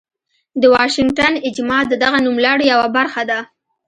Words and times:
د 0.61 0.63
واشنګټن 0.73 1.33
اجماع 1.47 1.81
د 1.87 1.93
دغه 2.03 2.19
نوملړ 2.25 2.57
یوه 2.71 2.87
برخه 2.97 3.21
ده. 3.29 3.39